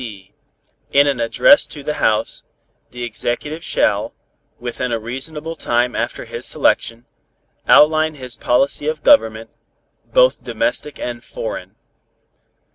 [0.01, 0.33] (c)
[0.91, 2.41] In an address to the House,
[2.89, 4.15] the Executive shall,
[4.59, 7.05] within a reasonable time after his selection,
[7.67, 9.51] outline his policy of Government,
[10.11, 11.75] both domestic and foreign.